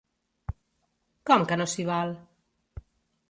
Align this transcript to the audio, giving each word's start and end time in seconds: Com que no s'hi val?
Com 1.31 1.45
que 1.51 1.59
no 1.61 1.67
s'hi 1.73 1.85
val? 1.91 2.17